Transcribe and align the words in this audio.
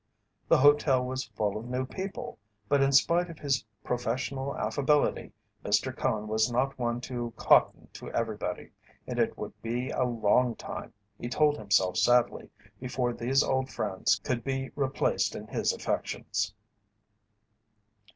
The 0.47 0.57
hotel 0.57 1.05
was 1.05 1.25
full 1.25 1.57
of 1.59 1.67
new 1.69 1.85
people, 1.85 2.39
but 2.67 2.81
in 2.81 2.91
spite 2.91 3.29
of 3.29 3.37
his 3.37 3.63
professional 3.83 4.57
affability 4.57 5.31
Mr. 5.63 5.95
Cone 5.95 6.27
was 6.27 6.51
not 6.51 6.79
one 6.79 7.01
to 7.01 7.31
"cotton" 7.37 7.87
to 7.93 8.09
everybody, 8.09 8.71
and 9.05 9.19
it 9.19 9.37
would 9.37 9.61
be 9.61 9.91
a 9.91 10.01
long 10.03 10.55
time, 10.55 10.91
he 11.19 11.29
told 11.29 11.55
himself 11.59 11.97
sadly, 11.97 12.49
before 12.79 13.13
these 13.13 13.43
old 13.43 13.69
friends 13.71 14.19
could 14.23 14.43
be 14.43 14.71
replaced 14.75 15.35
in 15.35 15.45
his 15.45 15.71
affections. 15.71 16.55